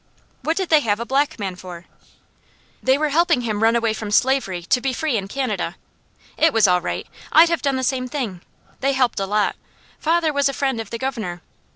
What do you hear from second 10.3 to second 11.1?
was a friend of the